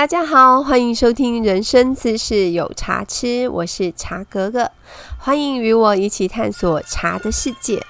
[0.00, 4.70] 大家好，欢迎收听《人生自是有茶吃》，我是茶格格，
[5.18, 7.84] 欢迎与我一起探索茶的世界。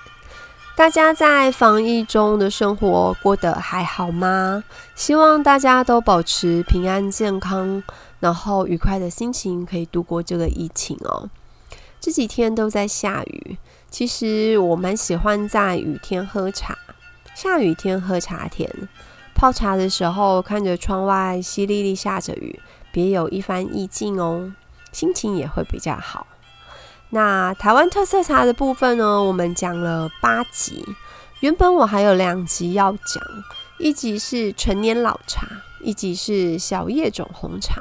[0.75, 4.65] 大家在防疫中的生活过得还好吗？
[4.97, 7.81] 希望大家都保持平安健康，
[8.19, 11.31] 然后愉快的心情可以度过这个疫情哦。
[12.01, 13.57] 这几天都在下雨，
[13.89, 16.77] 其实我蛮喜欢在雨天喝茶，
[17.37, 18.69] 下雨天喝茶甜。
[19.41, 22.61] 泡茶的时候，看着窗外淅沥沥下着雨，
[22.93, 24.53] 别有一番意境哦，
[24.93, 26.27] 心情也会比较好。
[27.09, 30.85] 那台湾特色茶的部分呢，我们讲了八集。
[31.41, 33.23] 原本我还有两集要讲，
[33.79, 35.49] 一集是陈年老茶，
[35.83, 37.81] 一集是小叶种红茶。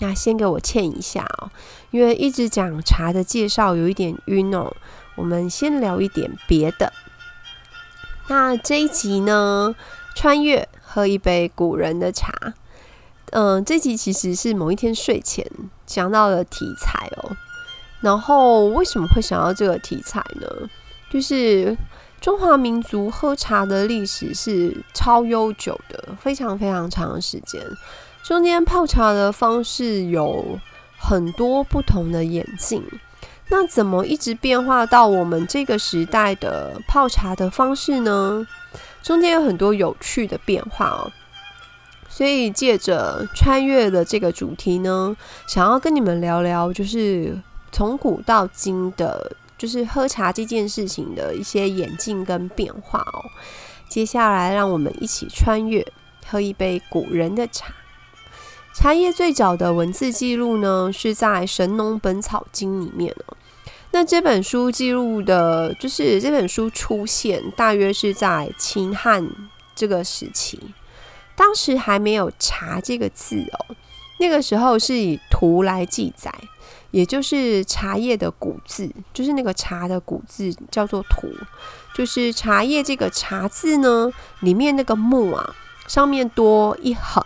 [0.00, 1.50] 那先给我欠一下哦，
[1.90, 4.70] 因为一直讲茶的介绍有一点晕哦。
[5.14, 6.92] 我们先聊一点别的。
[8.28, 9.74] 那这一集呢，
[10.14, 12.32] 穿越喝一杯古人的茶。
[13.30, 15.46] 嗯，这集其实是某一天睡前
[15.86, 17.36] 想到的题材哦。
[18.02, 20.46] 然后为什么会想到这个题材呢？
[21.10, 21.76] 就是
[22.20, 27.62] 中华民族喝茶的历史是超悠久的，非常非常长时间。
[28.22, 30.58] 中间泡茶的方式有
[30.98, 32.84] 很多不同的演进。
[33.48, 38.46] 那怎么一直变化到我们这个时代的泡茶的方式呢？
[39.02, 41.12] 中间有很多有趣的变化哦。
[42.08, 47.40] 所以借着穿越的这个主题呢，想要跟你们聊聊，就是。
[47.74, 53.24] 从古到今的，就是喝茶这件事情的一些演进跟变化哦。
[53.88, 55.82] 接下来，让我们一起穿越，
[56.26, 57.74] 喝一杯古人的茶。
[58.74, 63.36] 茶叶最早的文字记录呢，是在《神农本草经》里面哦。
[63.92, 69.26] 那这本书记录的，就是这本书出现，大约是在秦汉
[69.74, 70.58] 这个时期，
[71.36, 73.76] 当时还没有“茶”这个字哦。
[74.18, 76.32] 那个时候是以图来记载。
[76.90, 81.26] 也就是茶叶的古字，就是那个茶的古字叫做图，
[81.94, 85.54] 就是茶叶这个茶字呢，里面那个木啊，
[85.88, 87.24] 上面多一横，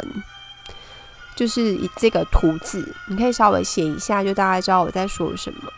[1.35, 5.73] 就是以这个图字，你可以稍微写一下，就大概知道我在说什么。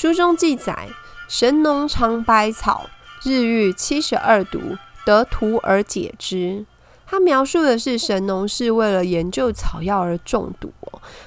[0.00, 0.90] 书中记载：
[1.26, 2.88] 神农尝百草，
[3.24, 6.64] 日遇七十二毒，得图而解之。
[7.04, 10.72] 他描述的是神农是为了研究草药而中毒，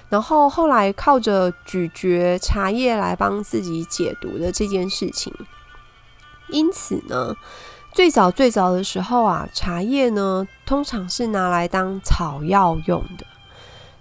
[0.08, 5.34] 然后后来靠着咀嚼茶叶来帮自己解毒的这件事情。
[6.48, 7.36] 因此呢，
[7.94, 13.26] 最早最早的时候啊，茶叶呢通常是拿来当草药用的。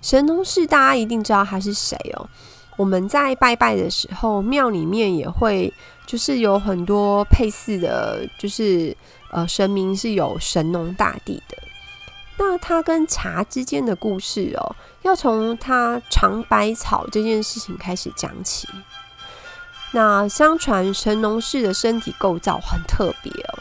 [0.01, 2.31] 神农氏大家一定知道他是谁哦。
[2.77, 5.73] 我们在拜拜的时候，庙里面也会
[6.07, 8.97] 就是有很多配祀的，就是
[9.31, 11.59] 呃神明是有神农大帝的。
[12.39, 18.67] 那他跟茶之间的故事哦，要从他尝百草这件事情开始讲起。
[19.93, 23.59] 那相传神农氏的身体构造很特别哦，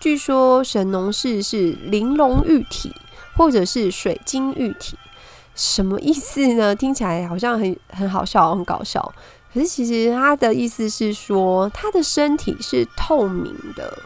[0.00, 2.94] 据说神农氏是玲珑玉体，
[3.36, 4.96] 或者是水晶玉体，
[5.54, 6.74] 什么意思呢？
[6.76, 9.12] 听起来好像很很好笑，很搞笑。
[9.52, 13.98] 可是其实他的意思是说，他的身体是透明的，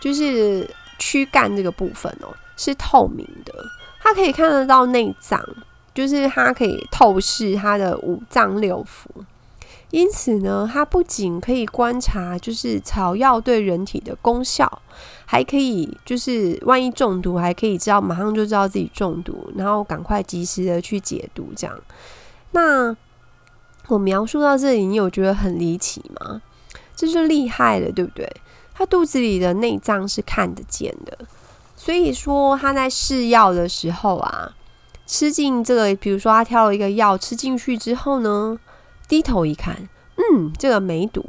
[0.00, 0.68] 就是
[0.98, 2.28] 躯干这个部分哦。
[2.56, 3.54] 是透明的，
[4.00, 5.40] 他可以看得到内脏，
[5.94, 9.06] 就是他可以透视他的五脏六腑。
[9.90, 14.82] 因此呢，它不仅可以观察就是草药对人体的功效，
[15.24, 21.48] 还可以就是万一中毒，还可以知道马上就知道自己中毒，然后赶快及时的去解毒。
[21.56, 21.78] 这样，
[22.50, 22.94] 那
[23.86, 26.42] 我描述到这里，你有觉得很离奇吗？
[26.94, 28.30] 这就厉害了，对不对？
[28.74, 31.18] 他肚子里的内脏是看得见的。
[31.74, 34.54] 所以说他在试药的时候啊，
[35.06, 38.58] 吃进这个，比如说他挑了一个药吃进去之后呢，
[39.08, 41.24] 低头一看，嗯，这个没毒。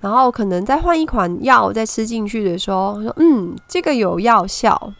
[0.00, 4.92] 然后可能再换一款药再吃进去的时候，说嗯，这个有药效。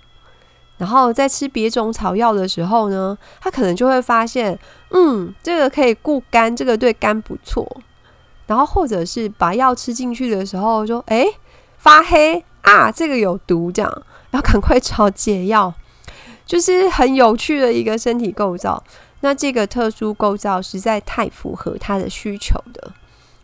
[0.79, 4.59] 然后在吃别种草药的时候呢，他可能就会发现，
[4.91, 7.67] 嗯，这个可以固肝，这个对肝不错。
[8.47, 11.27] 然后或者是把药吃进去的时候，说哎，
[11.79, 14.03] 发黑啊，这个有毒，这样。
[14.33, 15.73] 要赶快找解药，
[16.45, 18.83] 就是很有趣的一个身体构造。
[19.21, 22.93] 那这个特殊构造实在太符合他的需求的，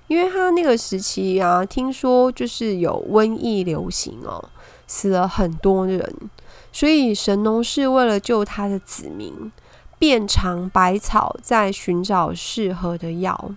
[0.07, 4.45] 因为他那个时期啊，听说就是有瘟疫流行哦，
[4.87, 6.15] 死了很多人，
[6.73, 9.51] 所以神农氏为了救他的子民，
[9.99, 13.51] 遍尝百草，在寻找适合的药。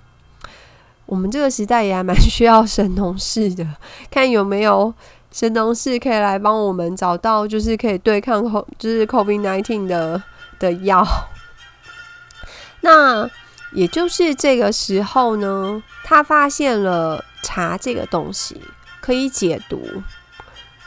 [1.05, 3.67] 我们这个时代也还蛮需要神农氏的，
[4.09, 4.93] 看有没有。
[5.31, 10.23] 神农氏可以来帮我们找到，就是可以对抗 CO，就是 COVID nineteen 的
[10.57, 11.05] 的药，
[12.85, 13.27] 那
[13.71, 18.61] 也就是这个时候呢，他发现了茶这个东西
[19.01, 19.81] 可以解毒。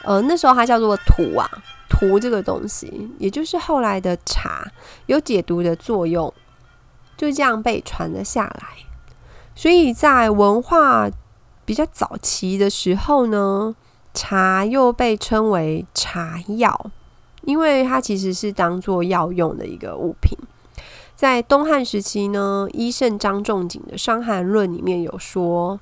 [0.04, 1.50] 呃，那时候它叫做荼啊，
[1.88, 4.64] 荼这个东西，也就是后来的茶
[5.06, 6.32] 有解毒的作用，
[7.16, 8.68] 就这样被传了下来。
[9.56, 11.10] 所以在文化
[11.64, 13.74] 比较早期的时候呢，
[14.14, 16.90] 茶又被称为茶药，
[17.42, 20.38] 因为它其实是当做药用的一个物品。
[21.18, 25.80] 在东汉时期呢，医圣张仲景的《伤寒论》里面有说，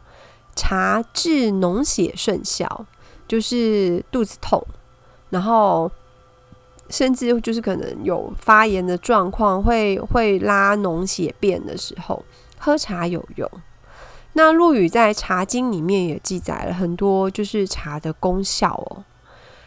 [0.54, 2.86] 茶治脓血甚效，
[3.28, 4.66] 就是肚子痛，
[5.28, 5.92] 然后
[6.88, 12.24] 甚至就是可能有发炎的状况，会会拉脓血便的时候，
[12.58, 13.46] 喝茶有用。
[14.32, 19.04] 那陆羽在《茶经》里面也记载了很多，就是茶的功效哦。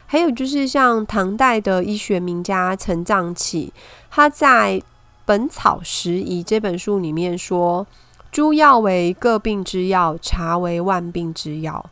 [0.07, 3.71] 还有就是像唐代的医学名家陈藏器，
[4.09, 4.79] 他在
[5.29, 7.85] 《本草拾遗》这本书里面说
[8.33, 11.87] ：“诸药为各病之药，茶为万病之药。”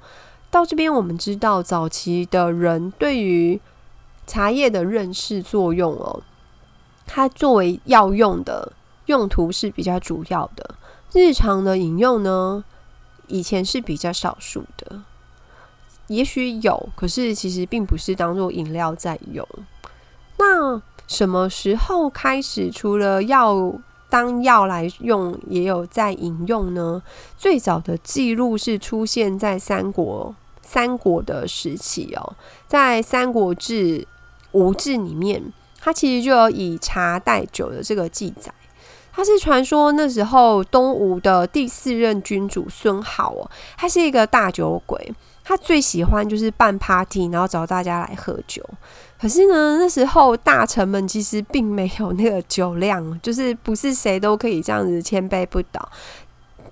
[0.50, 3.62] 到这边，我们知道早期的人对于
[4.26, 6.24] 茶叶的认识作用哦，
[7.06, 8.74] 它作为药用的
[9.06, 10.74] 用途是比较主要的。
[11.14, 12.64] 日常的饮用呢，
[13.28, 15.04] 以前是比较少数的，
[16.08, 19.48] 也许有，可是其实并不是当做饮料在用。
[20.40, 23.74] 那什么时候开始除了药
[24.10, 27.02] 当药来用，也有在饮用呢？
[27.38, 32.36] 最早的记录是出现在三国三国的时期哦，
[32.68, 34.00] 在《三国志·
[34.52, 35.42] 吴志》里面，
[35.80, 38.54] 它其实就有以茶代酒的这个记载。
[39.12, 45.12] 它是传说那时候东吴的第四任君主孙皓哦，他是一个大酒鬼，
[45.48, 48.62] 他最喜欢就是办 party，然后找大家来喝酒。
[49.18, 55.90] 可是呢，那时候大臣们其实并没有那个酒量， 就是不是谁都可以这样子千杯不倒，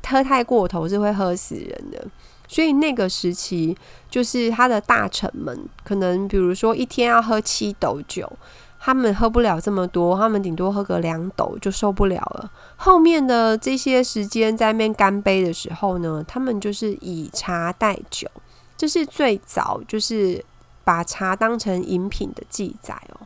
[0.05, 2.05] 喝太过头是会喝死人的。
[2.49, 3.77] 所以那个时期，
[4.09, 8.29] 就是他的大臣们可能，比如说一天要喝七斗酒，
[8.77, 12.51] 他们喝不了这么多，他们顶多喝个两斗就受不了了。
[12.75, 18.29] 后面的这些时间在面干杯的时候呢，他们就是以茶代酒，
[18.77, 20.43] 这是最早就是。
[20.85, 23.25] 把茶当成饮品的记载哦，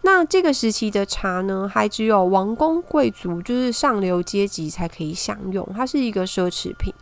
[0.00, 6.94] 那这个时期的茶呢，还只有王公贵族，就是上流阶级才可以享用，它是一个奢侈品，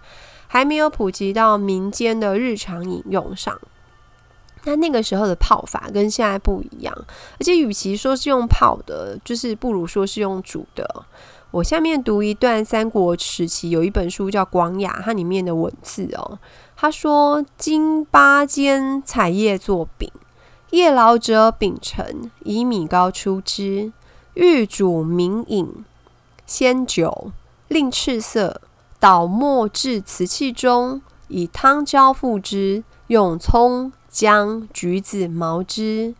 [0.49, 3.57] 还没有普及到民间的日常饮用上。
[4.65, 6.93] 那那个时候的泡法跟现在不一样，
[7.39, 11.05] 而且与其说是用泡的，就是不如说是用煮的。
[11.55, 16.41] 我下面读一段三国时期有一本书叫《广雅》，它里面的文字哦。
[16.75, 20.11] 他说：“金八间彩叶作饼，
[20.71, 23.93] 叶老者秉成，以米糕出之，
[24.35, 25.85] 欲煮明饮，
[26.45, 27.31] 先酒，
[27.69, 28.61] 令赤色，
[28.99, 36.17] 倒末至瓷器中，以汤浇覆之，用葱、姜、橘子毛之，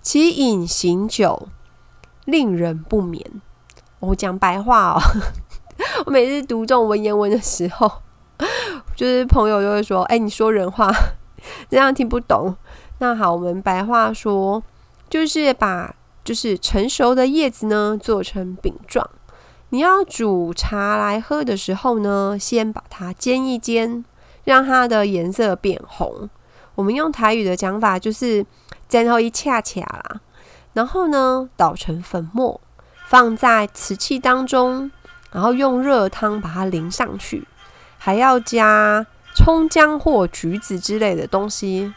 [0.00, 1.48] 其饮行酒，
[2.24, 3.42] 令人不眠。”
[4.00, 5.00] 我讲白话哦，
[6.06, 7.90] 我每次读这种文言文的时候。
[8.96, 10.90] 就是朋友就会说：“哎，你说人话，
[11.70, 12.54] 这样听不懂。”
[13.00, 14.62] 那好，我们白话说，
[15.08, 19.08] 就是把就是成熟的叶子呢做成饼状。
[19.70, 24.04] 你要煮茶来喝的时候呢，先把它煎一煎，
[24.44, 26.28] 让它的颜色变红。
[26.74, 28.44] 我们用台语的讲法就是
[28.88, 30.20] “煎后一恰恰啦”。
[30.74, 32.60] 然后呢，捣成粉末，
[33.10, 34.88] 放在瓷器当中，
[35.32, 37.44] 然后用热汤把它淋上去。
[37.98, 41.92] 还要加葱姜或橘子之类的东西，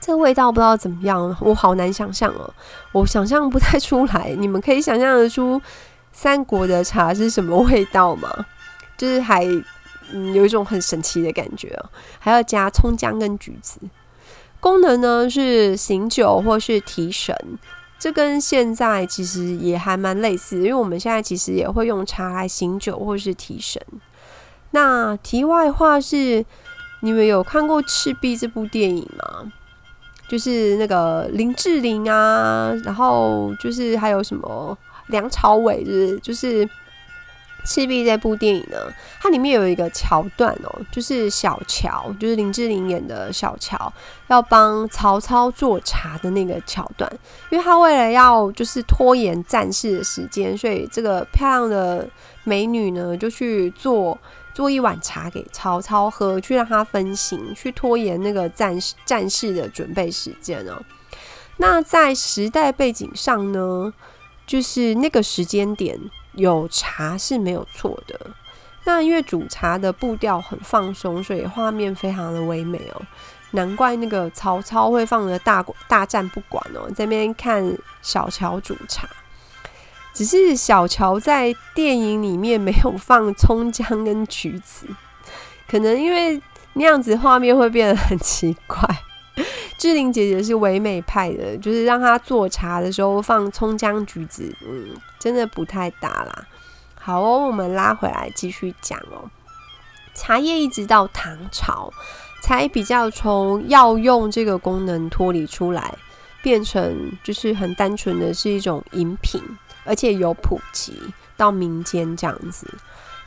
[0.00, 2.52] 这味道不知道怎么样，我好难想象哦，
[2.90, 4.34] 我想象不太出来。
[4.36, 5.62] 你们可以想象得出
[6.12, 8.28] 三国的茶是什么味道吗？
[8.96, 11.88] 就是还有一种很神奇的感觉哦。
[12.18, 13.78] 还要加葱姜跟橘子，
[14.58, 17.32] 功能呢是醒酒或是提神，
[18.06, 23.82] 这跟现在其实也还蛮类似，因为我们现在其实也会用茶来醒酒或是提神。
[24.70, 26.46] 那题外话是，
[27.00, 29.50] 你们有看过《赤壁》这部电影吗？
[30.28, 36.64] 就是那个林志玲啊，然后就是还有什么梁朝伟，就是就是
[37.66, 38.78] 《赤壁》这部电影呢，
[39.20, 43.92] 它里面有一个桥段哦，就是小乔，就是林志玲演的小乔，
[44.28, 47.10] 要帮曹操做茶的那个桥段，
[47.50, 52.08] 因为他为了要就是拖延战事的时间，所以这个漂亮的
[52.44, 54.16] 美女呢就去做。
[54.56, 60.80] 做一碗茶给曹操喝，去让他分心，去拖延那个战战事的准备时间哦。
[61.58, 63.92] 那在时代背景上呢，
[64.46, 66.00] 就是那个时间点
[66.36, 68.18] 有茶是没有错的。
[68.84, 73.02] 那因为煮茶的步调很放松，所以画面非常的唯美哦。
[73.50, 79.08] 难怪那个曹操会放着大大战不管哦，在那边看小乔煮茶。
[80.12, 84.86] 只是小乔在电影里面没有放葱姜跟橘子，
[85.68, 86.40] 可能因为
[86.72, 88.78] 那样子画面会变得很奇怪。
[89.86, 96.44] 志玲姐姐是唯美派的，就是让她做茶的时候放葱姜橘子，嗯，真的不太搭啦。
[96.96, 99.30] 好哦，我们拉回来继续讲哦。
[100.12, 101.92] 茶叶一直到唐朝
[102.42, 105.94] 才比较从药用这个功能脱离出来，
[106.42, 109.40] 变成就是很单纯的是一种饮品，
[109.84, 111.00] 而且有普及
[111.36, 112.66] 到民间这样子。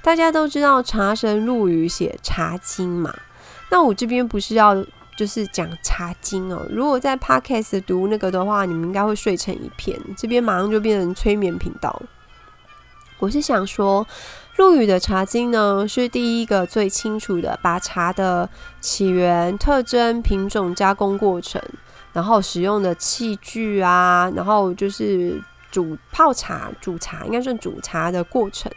[0.01, 3.15] 大家都知道茶神陆羽写《茶经》嘛，
[3.71, 4.75] 那我这边不是要
[5.19, 6.65] 就是讲《茶经》哦。
[6.69, 12.01] 如果在 Podcast 读那个的话，你们应该会睡成一片，这边马上就变成催眠频道。
[13.17, 14.07] 我是想说，
[14.55, 18.49] 陆羽的《茶经》呢，是第一个最清楚的把茶的
[18.79, 21.61] 起源、特征、品种、加工过程，
[22.13, 25.37] 然后使用的器具啊，然后就是
[25.69, 28.71] 煮泡茶、煮茶，应该算煮茶的过程，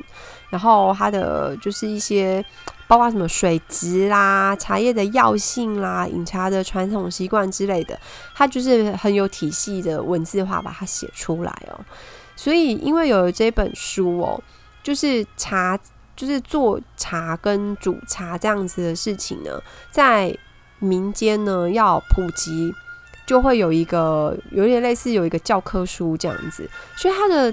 [0.51, 2.45] 然后它的就是一些
[2.93, 7.99] 包括什么水质啦、茶叶的药性啦、饮茶的传统习惯之类的，
[8.35, 11.81] 它就是很有体系的文字化把它写出来哦。
[12.37, 14.39] 所以，因为有了这本书哦，
[14.83, 15.79] 就是茶，
[16.15, 19.59] 就是做茶跟煮茶这样子的事情呢，
[19.91, 20.37] 在
[20.79, 22.75] 民间呢要普及，
[23.25, 27.51] 就会有一个有点类似有一个教科书这样子，所以它的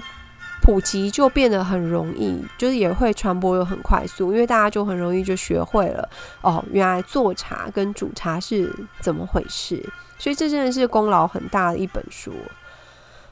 [0.62, 6.08] 普及就变得很容易，就是也会传播又很快速，因为大家就很容易就学会了
[6.42, 9.82] 哦，原来做茶跟煮茶是怎么回事，
[10.18, 12.32] 所以这真的是功劳很大的一本书。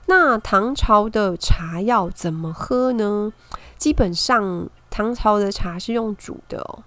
[0.06, 3.30] 那唐朝的茶要怎么喝呢？
[3.76, 6.82] 基本上唐朝的茶是用煮的哦。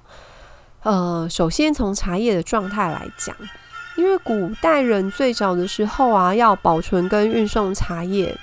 [0.83, 3.35] 呃，首先从茶叶的状态来讲，
[3.95, 8.35] 因为古代人最早的时候啊，要保存跟运送茶叶，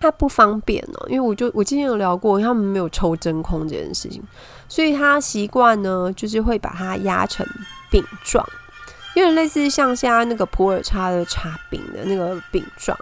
[0.00, 1.06] 它不方便哦。
[1.08, 4.22] 因为我就我之前有聊过，他们没有抽真空这件事情，
[4.68, 7.46] 所以他习惯呢，就是会把它压成
[7.90, 8.46] 饼状，
[9.14, 12.98] 有点类似像现在那个普洱茶的茶饼的那个饼状。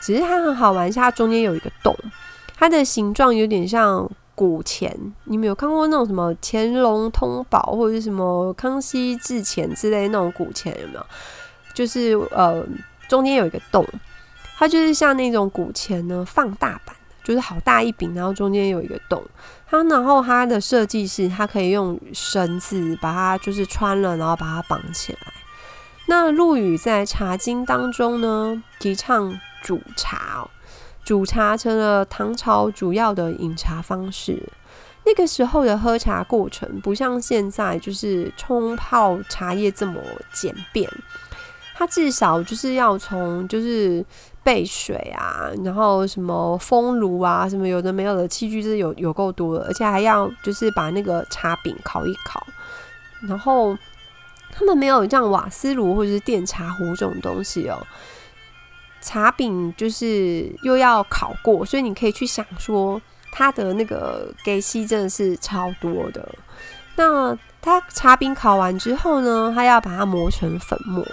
[0.00, 1.96] 只是它很好玩，是它中间有一个洞，
[2.54, 4.94] 它的形状有点像古钱。
[5.24, 11.06] 你们有看过那种什么乾隆通宝或者是什么康熙制钱之类那种古钱有没有？
[11.72, 12.62] 就是呃
[13.08, 13.82] 中间有一个洞，
[14.56, 19.22] 它就是像那种古钱呢放大版的，就是好大一饼，然后中间有一个洞。
[19.66, 25.18] 它然后它的设计是它可以用绳子把它就是穿了，然后把它绑起来。
[26.06, 29.38] 那陆羽在《茶经》当中呢提倡。
[29.64, 30.46] 煮茶，
[31.02, 34.46] 煮茶成了唐朝主要的饮茶方式。
[35.06, 39.98] 那个时候的喝茶过程不像现在，就是冲泡茶叶这么
[40.34, 40.86] 简便。
[41.74, 44.04] 它至少就是要从就是
[44.44, 52.46] 备水啊，然后什么风炉啊，什么有的没有的器具，是有有够多的，而且还要就是把那个茶饼烤一烤。
[53.26, 53.76] 然后
[54.52, 57.84] 他们没有像瓦斯炉或者是电茶壶这种东西哦。
[59.00, 63.00] 茶饼就是又要烤过，所以你可以去想说，
[63.32, 66.26] 它的那个给息真的是超多的。
[66.96, 71.04] 那它茶饼烤完之后呢，它要把它磨成粉末，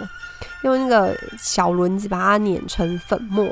[0.64, 3.52] 用那个小轮子把它碾成粉末，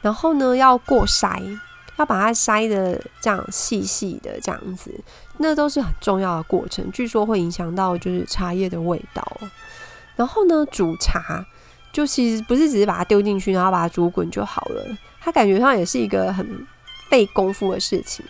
[0.00, 1.58] 然后呢要过筛，
[1.96, 4.92] 要把它筛的这样细细的这样子，
[5.38, 9.24] 那都是很重要的过程，据说会影响到就是茶叶的味道。
[10.16, 11.44] 然后呢煮茶。
[11.92, 14.84] 就其实不是只是把它丢进去，然后把它煮滚就好了。
[15.20, 16.66] 它感觉上也是一个很
[17.08, 18.26] 费功夫的事情。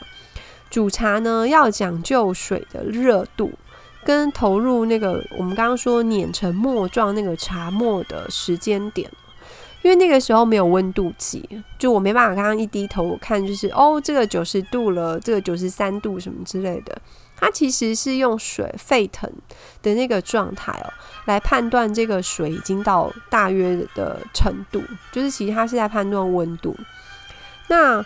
[0.69, 3.51] 煮茶呢，要讲究水的热度，
[4.05, 9.11] 跟投入那个我们刚刚说碾成末状那个茶末的时间点。
[9.83, 11.47] 因为那个时候没有温度计，
[11.79, 16.97] 就我没办法刚刚一低头我看，就是哦，这个九十度了，这个九十三度什么之类的。
[17.37, 19.31] 它其实是用水沸腾
[19.83, 20.89] 的那个状态哦，
[21.27, 24.83] 来判断这个水已经到大约的程度，
[25.13, 26.75] 就是其实它是在判断温度。
[27.69, 28.03] 那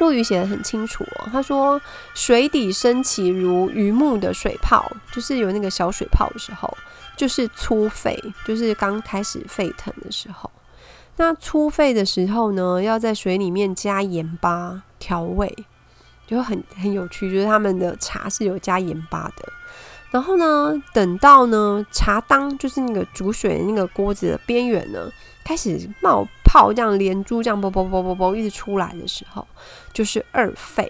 [0.00, 1.80] 陆羽写的很清楚哦，他说
[2.14, 6.76] 水底升起如鱼目的水泡，就是有那个小水泡的时候，
[7.16, 10.50] 就是粗沸，就是刚开始沸腾的时候。
[11.16, 15.56] 那粗沸的时候呢，要在水里面加盐巴调味。
[16.26, 19.52] 就很很有趣，就是他们的茶是有加盐巴的。
[20.12, 25.10] 然后呢，等到呢茶当就是那个煮水的那个锅子的边缘呢
[25.50, 29.44] 开始冒泡，这样连珠这样啵啵啵啵啵一直出来的时候，
[29.92, 30.88] 就是二沸。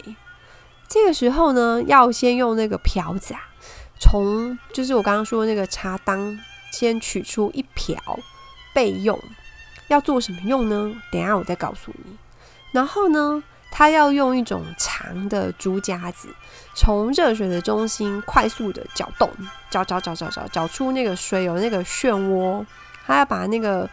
[0.87, 3.41] 这个时候呢，要先用那个瓢子啊，
[3.99, 6.39] 从就是我刚刚说那个茶当，
[6.73, 7.99] 先取出一瓢
[8.75, 9.19] 备用。
[9.89, 10.93] 要做什么用呢？
[11.11, 12.19] 等下我再告诉你。
[12.73, 16.29] 然后呢，他要用一种长的竹夹子，
[16.75, 19.27] 从热水的中心快速的搅动，
[19.71, 22.63] 搅搅搅搅搅，搅出那个水有那个漩涡。
[23.07, 23.91] 他要把那个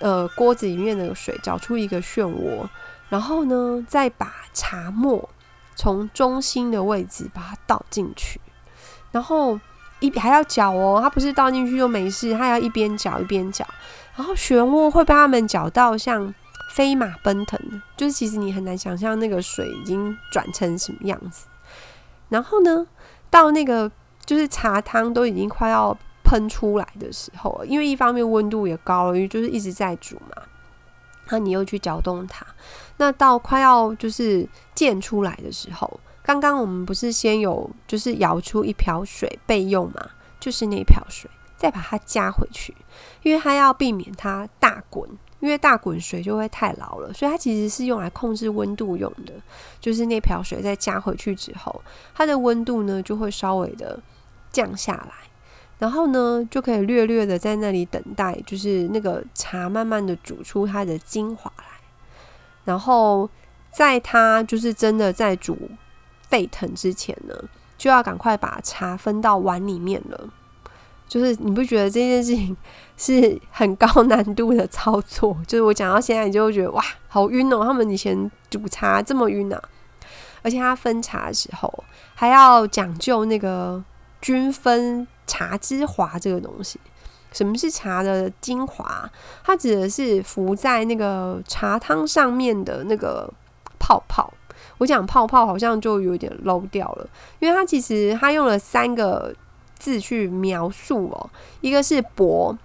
[0.00, 2.66] 呃锅子里面的水搅出一个漩涡，
[3.08, 5.28] 然后呢，再把茶沫
[5.74, 8.40] 从中心的位置把它倒进去，
[9.12, 9.58] 然后
[10.00, 13.66] 一还要搅哦，它不是倒进去就没事，它要一边搅一边搅，
[14.16, 16.34] 然后漩涡会被他们搅到像
[16.72, 17.58] 飞马奔腾，
[17.96, 21.46] 就是其实你很难想象那个水已经转成什么样子。
[22.28, 22.86] 然后呢，
[23.30, 23.90] 到那个
[24.24, 25.96] 就是茶汤都已经快要。
[26.24, 30.42] 喷出来的时候，因为一方面温度也高了，因为就是一直在煮嘛，
[31.28, 32.44] 那你又去搅动它，
[32.96, 42.74] 那到快要就是溅出来的时候，刚刚我们不是先有就是舀出一瓢水备用嘛，就是那瓢水，再把它加回去，
[43.22, 45.08] 因为它要避免它大滚，
[45.40, 49.32] 因为大滚水就会太老了，所以它其实是用来控制温度用的，
[49.80, 51.82] 就是那瓢水再加回去之后，
[52.14, 53.98] 它的温度呢就会稍微的
[54.50, 55.12] 降下来。
[55.76, 61.64] 然后呢，就可以略略的在那里等待，就是那个茶慢慢的煮出它的精华来。
[62.64, 63.28] 然后
[63.70, 65.58] 在它就是真的在煮
[66.30, 67.34] 沸腾之前呢，
[67.76, 70.30] 就要赶快把茶分到碗里面了。
[71.08, 72.56] 就是你不觉得这件事情
[72.96, 75.36] 是很高难度的操作？
[75.46, 77.62] 就是我讲到现在，你就会觉得哇，好晕哦！
[77.64, 79.60] 他们以前煮茶这么晕啊！
[80.42, 83.84] 而且他分茶的时候还要讲究那个
[84.22, 85.06] 均分。
[85.26, 86.78] 茶之华这个东西，
[87.32, 89.10] 什么是茶的精华？
[89.42, 93.28] 它指的是浮在那个茶汤上面的那个
[93.78, 94.32] 泡泡。
[94.78, 99.34] 我讲泡泡好像就有点 low 掉了，因为它其实它用了三个
[99.78, 102.56] 字去描述哦，一个是薄，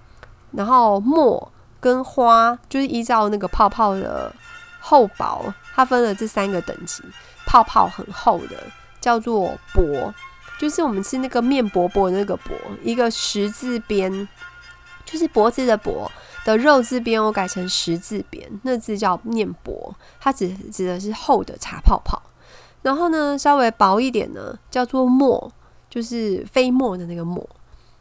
[0.51, 4.33] 然后墨跟花，就是依照那个泡泡的
[4.79, 7.03] 厚薄，它分了这三个等级。
[7.45, 8.55] 泡泡很厚的
[9.01, 10.13] 叫做薄。
[10.59, 14.27] 就是我们吃那个面薄薄那个薄，一个十字边，
[15.05, 16.11] 就是脖子的脖
[16.43, 22.21] 的肉字边，我改成十字边，那字叫面薄，它指指的是厚的茶泡泡。
[22.81, 25.49] 然后呢，稍微薄一点呢，叫做沫，
[25.89, 27.47] 就是飞沫的那个沫。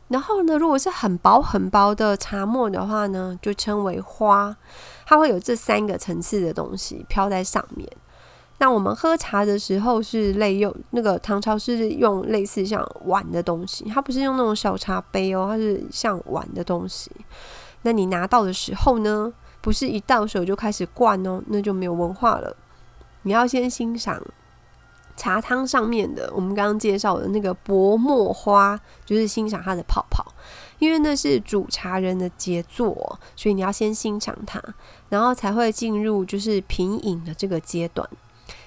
[0.08, 4.56] 然后呢，如果是很薄很薄的茶沫的话呢，就称为花，
[5.06, 7.88] 它会有这三个层次的东西飘在上面。
[8.60, 17.10] 那我们喝茶的时候是类用那个唐朝是用类似像碗的东西，它不是用那种小茶杯哦，它是像碗的东西。
[17.82, 22.56] 那你拿到的时候呢，不是一到手就开始灌哦，那就没有文化了。
[23.22, 24.20] 你要先欣赏
[25.16, 30.24] 茶汤上面的我们刚刚介绍的那个薄墨花，就是欣赏它的泡泡，
[30.80, 34.60] 因为那是煮茶人的杰作，所以你要先欣赏它，
[35.08, 38.08] 然后才会进入就是品饮的这个阶段。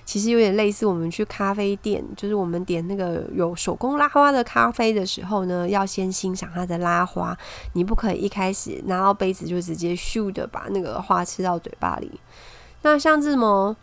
[0.04, 7.38] 其实有点类似我们去咖啡店，就是我们点那个有手工拉花的咖啡的时候呢，要先欣赏它的拉花，
[7.74, 12.12] 你不可以一开始拿到杯子就直接咻的把那个花吃到嘴巴里。
[12.82, 13.76] 那像这么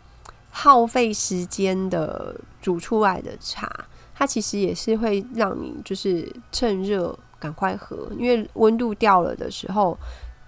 [0.51, 3.71] 耗费时间的煮出来的茶，
[4.13, 9.97] 它其实也是会让你就是趁热赶快喝，因为温度掉了的时候，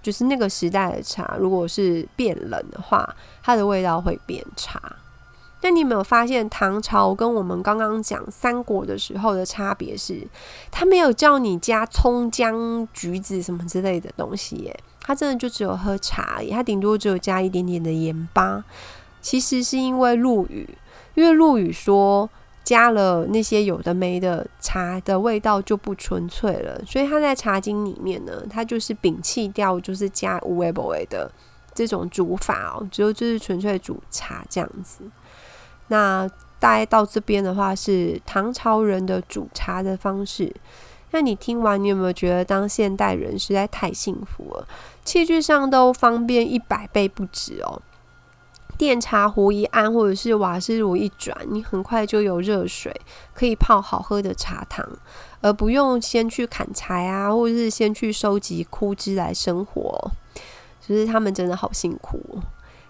[0.04, 4.82] 就是那个时代的茶，如果是变冷的话，它的味道会变差。
[5.62, 10.28] 那你有没有发现唐朝跟我们刚刚讲三国的时候的差别是，
[10.72, 18.64] 他没有叫你加葱姜橘子什么之类的东西耶，他真的就只有喝茶而已，他顶多只有加一点点的盐巴。
[19.22, 20.68] 其实是因为陆羽，
[21.14, 22.28] 因为陆羽说
[22.64, 31.32] 加了那些有的没的，茶的味道就不纯粹了，所以他在《茶经》里面呢，他就是摒弃掉就是加无味不味的
[31.76, 35.04] 这种煮法哦，只有就是纯粹煮茶这样子。
[35.92, 36.26] 那
[36.58, 40.56] 大概到这边的话是唐朝人的煮茶的方式。
[41.12, 44.66] 那你听完，你有没有觉得当现代人实在太幸福了？
[45.04, 47.82] 器具上都方便一百倍不止哦。
[48.78, 52.96] 电茶壶一按，或者是瓦斯炉一转，你很快就有热水
[53.34, 54.88] 可以泡好喝的茶汤，
[55.42, 60.12] 而不用先去砍柴啊，或者是先去收集枯枝来生活。
[60.80, 62.40] 其实他们真的好辛苦。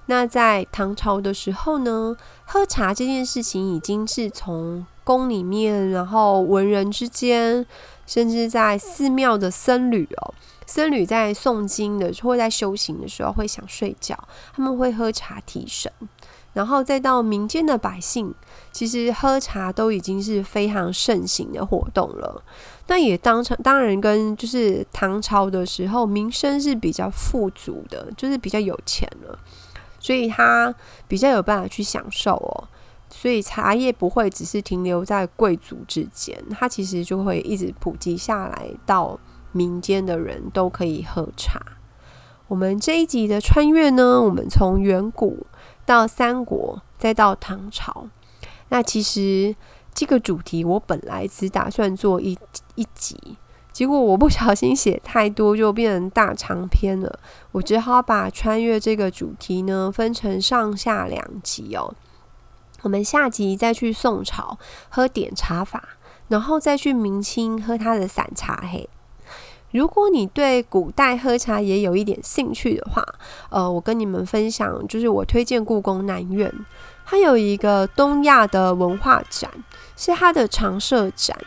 [0.08, 7.66] 那在唐朝的时候呢，喝茶这件事情已经是从宫里面，然后文人之间，
[8.06, 10.34] 甚至在寺庙的僧侣哦，
[10.66, 14.18] 僧侣在诵经的或在修行的时候会想睡觉，
[14.54, 15.92] 他们会喝茶提神，
[16.54, 18.34] 然后再到民间的百姓，
[18.72, 22.44] 其实喝茶都已经是非常盛行的活动了。
[22.88, 29.40] 那也当成当然跟就是唐朝的时候，民生是比较富足的，就是比较有钱了，
[30.02, 30.76] 所以他
[31.08, 32.68] 比较有办法去享受哦。
[33.10, 39.20] 所以茶叶不会只是停留在贵族之间，它其实就会一直普及下来，到
[39.52, 41.62] 民间的人都可以喝茶。
[42.48, 45.46] 我们这一集的穿越呢，我们从远古
[45.86, 48.08] 到三国，再到唐朝。
[48.70, 49.54] 那其实
[49.94, 52.38] 这个主题我本来只打算做一
[52.76, 53.38] 一集，
[53.71, 57.19] 结果我不小心写太多，就变成大长篇了。
[57.53, 61.93] 我只好把穿越这个主题呢分成上下两集哦。
[62.81, 64.57] 我们下集再去宋朝
[64.89, 65.81] 喝点茶法，
[66.27, 68.89] 然后再去明清喝它的散茶黑。
[69.71, 73.05] 如果你对古代喝茶也有一点兴趣的话，
[73.49, 76.53] 呃，我跟你们分享，就是我推荐故宫南院，
[77.05, 79.49] 它有一个东亚的文化展，
[79.95, 81.38] 是它的常设展。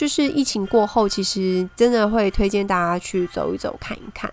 [0.00, 4.32] 就是疫情过后，其实真的会推荐大家去走一走、看一看。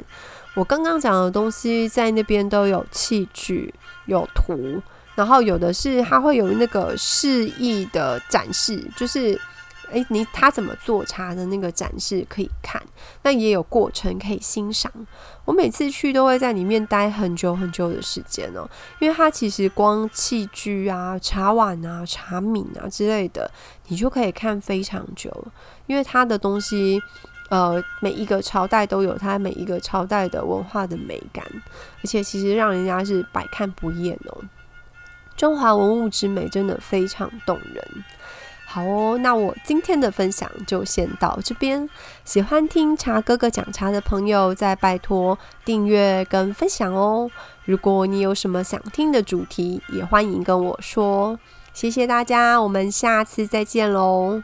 [0.53, 3.73] 我刚刚讲的东西在那边都有器具、
[4.05, 4.81] 有图，
[5.13, 9.37] 然后有的是它会有那个示意的展示，就是。
[9.91, 12.81] 诶，你他怎么做茶的那个展示可以看，
[13.23, 14.91] 那也有过程可以欣赏。
[15.45, 18.69] 我每次去都会在里面待很久很久的时间哦，
[18.99, 23.49] 因为它其实光器具啊、茶碗啊、茶皿啊之类的，
[23.87, 25.31] 你就可以看非常久。
[25.85, 27.01] 因为它的东西，
[27.49, 31.45] 呃，每一个朝代都有它每一个朝代的文化的美感，
[32.01, 34.43] 而且其实让人家是百看不厌哦。
[35.37, 38.03] 中华文物之美真的非常动人。
[38.69, 41.89] 好哦，那我今天的分享就先到这边。
[42.25, 47.31] 喜欢听茶哥哥讲茶的朋友，再拜托订阅跟分享哦。
[47.63, 51.39] 如果你有什么想听的主题，也欢迎跟我说。
[51.73, 54.43] 谢谢大家，我们下次再见喽。